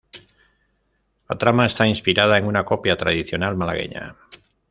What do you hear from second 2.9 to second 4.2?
tradicional malagueña.